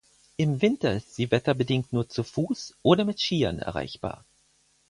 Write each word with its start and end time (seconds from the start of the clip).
Im 0.35 0.63
Winter 0.63 0.95
ist 0.95 1.13
sie 1.15 1.29
wetterbedingt 1.29 1.93
nur 1.93 2.09
zu 2.09 2.23
Fuß 2.23 2.75
oder 2.81 3.05
mit 3.05 3.19
Skiern 3.21 3.59
erreichbar. 3.59 4.25